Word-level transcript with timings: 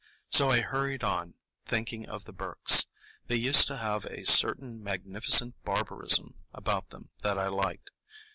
So 0.31 0.49
I 0.49 0.61
hurried 0.61 1.03
on, 1.03 1.35
thinking 1.67 2.09
of 2.09 2.23
the 2.25 2.33
Burkes. 2.33 2.87
They 3.27 3.35
used 3.35 3.67
to 3.67 3.77
have 3.77 4.03
a 4.05 4.25
certain 4.25 4.81
magnificent 4.81 5.53
barbarism 5.63 6.33
about 6.55 6.89
them 6.89 7.11
that 7.21 7.37
I 7.37 7.49
liked. 7.49 7.91